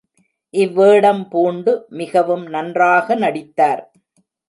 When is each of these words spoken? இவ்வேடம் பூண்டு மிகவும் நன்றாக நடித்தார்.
இவ்வேடம் 0.53 1.29
பூண்டு 1.29 1.73
மிகவும் 1.91 2.45
நன்றாக 2.47 3.15
நடித்தார். 3.15 3.83